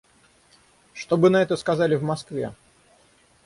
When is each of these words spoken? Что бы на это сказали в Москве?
Что 0.93 1.15
бы 1.15 1.29
на 1.29 1.43
это 1.43 1.55
сказали 1.55 1.93
в 1.93 2.01
Москве? 2.01 2.55